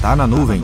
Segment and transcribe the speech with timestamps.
[0.00, 0.62] Tá na nuvem.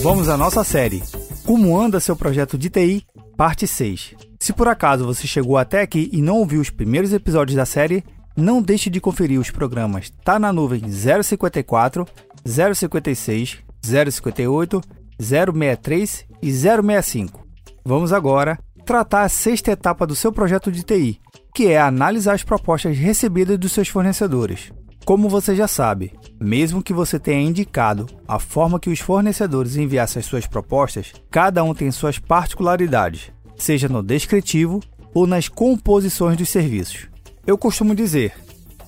[0.00, 1.02] Vamos à nossa série.
[1.44, 3.04] Como anda seu projeto de TI?
[3.36, 4.14] Parte 6.
[4.38, 8.04] Se por acaso você chegou até aqui e não ouviu os primeiros episódios da série,
[8.36, 12.06] não deixe de conferir os programas Tá na Nuvem 054,
[12.46, 14.80] 056, 058,
[15.22, 17.46] 063 e 065.
[17.84, 21.20] Vamos agora tratar a sexta etapa do seu projeto de TI,
[21.54, 24.72] que é analisar as propostas recebidas dos seus fornecedores.
[25.04, 30.20] Como você já sabe, mesmo que você tenha indicado a forma que os fornecedores enviassem
[30.20, 34.80] as suas propostas, cada um tem suas particularidades, seja no descritivo
[35.14, 37.08] ou nas composições dos serviços.
[37.46, 38.32] Eu costumo dizer,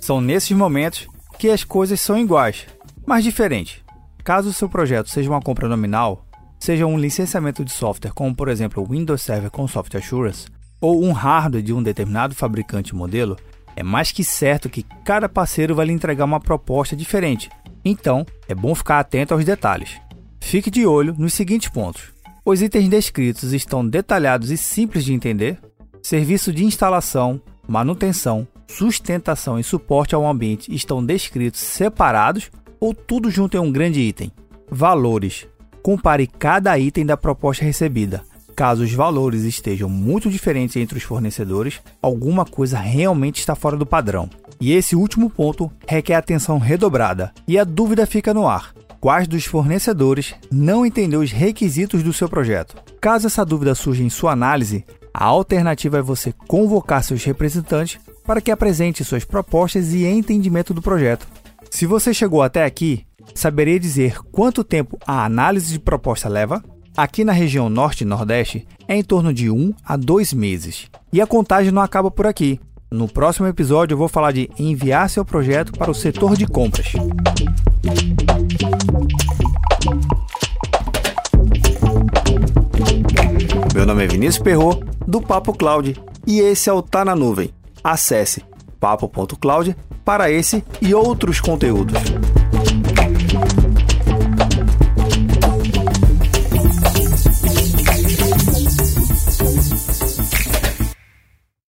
[0.01, 2.67] são nesses momentos que as coisas são iguais,
[3.05, 3.83] mas diferentes.
[4.23, 6.24] Caso o seu projeto seja uma compra nominal,
[6.65, 10.47] seja um licenciamento de software, como por exemplo o Windows Server com Software Assurance,
[10.81, 13.37] ou um hardware de um determinado fabricante modelo,
[13.77, 17.51] é mais que certo que cada parceiro vai lhe entregar uma proposta diferente.
[17.85, 20.01] Então, é bom ficar atento aos detalhes.
[20.41, 25.61] Fique de olho nos seguintes pontos: os itens descritos estão detalhados e simples de entender.
[26.03, 33.55] Serviço de instalação, manutenção, sustentação e suporte ao ambiente estão descritos separados ou tudo junto
[33.55, 34.33] em um grande item.
[34.71, 35.47] Valores.
[35.85, 38.23] Compare cada item da proposta recebida.
[38.57, 43.85] Caso os valores estejam muito diferentes entre os fornecedores, alguma coisa realmente está fora do
[43.85, 44.31] padrão.
[44.59, 49.45] E esse último ponto requer atenção redobrada, e a dúvida fica no ar: quais dos
[49.45, 52.83] fornecedores não entendeu os requisitos do seu projeto?
[52.99, 58.41] Caso essa dúvida surja em sua análise, a alternativa é você convocar seus representantes para
[58.41, 61.29] que apresente suas propostas e entendimento do projeto.
[61.71, 66.63] Se você chegou até aqui, saberia dizer quanto tempo a análise de proposta leva?
[66.97, 70.89] Aqui na região Norte e Nordeste é em torno de 1 a 2 meses.
[71.13, 72.61] E a contagem não acaba por aqui.
[72.91, 76.93] No próximo episódio eu vou falar de enviar seu projeto para o setor de compras.
[83.75, 87.51] Meu nome é Vinícius Perro do Papo Cloud, e esse é o Tá na Nuvem.
[87.83, 88.45] Acesse
[88.79, 91.99] papo.cloud para esse e outros conteúdos.